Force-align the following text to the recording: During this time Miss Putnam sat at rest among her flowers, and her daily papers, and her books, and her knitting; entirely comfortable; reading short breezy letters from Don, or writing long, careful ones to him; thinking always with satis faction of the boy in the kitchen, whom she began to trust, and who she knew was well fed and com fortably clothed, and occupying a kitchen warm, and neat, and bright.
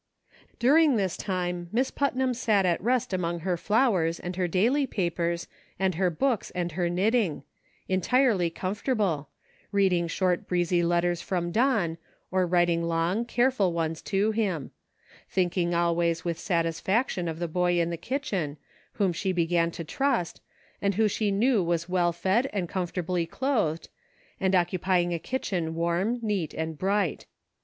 During 0.57 0.95
this 0.95 1.15
time 1.15 1.69
Miss 1.71 1.91
Putnam 1.91 2.33
sat 2.33 2.65
at 2.65 2.81
rest 2.81 3.13
among 3.13 3.41
her 3.41 3.55
flowers, 3.55 4.19
and 4.19 4.35
her 4.35 4.47
daily 4.47 4.87
papers, 4.87 5.45
and 5.77 5.93
her 5.93 6.09
books, 6.09 6.49
and 6.55 6.71
her 6.71 6.89
knitting; 6.89 7.43
entirely 7.87 8.49
comfortable; 8.49 9.29
reading 9.71 10.07
short 10.07 10.47
breezy 10.47 10.81
letters 10.81 11.21
from 11.21 11.51
Don, 11.51 11.99
or 12.31 12.47
writing 12.47 12.81
long, 12.81 13.25
careful 13.25 13.73
ones 13.73 14.01
to 14.09 14.31
him; 14.31 14.71
thinking 15.29 15.75
always 15.75 16.25
with 16.25 16.39
satis 16.39 16.79
faction 16.79 17.27
of 17.27 17.37
the 17.37 17.47
boy 17.47 17.79
in 17.79 17.91
the 17.91 17.95
kitchen, 17.95 18.57
whom 18.93 19.13
she 19.13 19.31
began 19.31 19.69
to 19.69 19.83
trust, 19.83 20.41
and 20.81 20.95
who 20.95 21.07
she 21.07 21.29
knew 21.29 21.61
was 21.63 21.87
well 21.87 22.11
fed 22.11 22.49
and 22.51 22.67
com 22.67 22.87
fortably 22.87 23.29
clothed, 23.29 23.87
and 24.39 24.55
occupying 24.55 25.13
a 25.13 25.19
kitchen 25.19 25.75
warm, 25.75 26.15
and 26.15 26.23
neat, 26.23 26.55
and 26.55 26.79
bright. 26.79 27.27